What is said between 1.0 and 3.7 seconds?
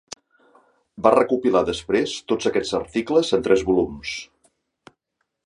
Va recopilar després tots aquests articles en tres